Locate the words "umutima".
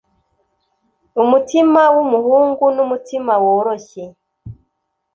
1.21-1.81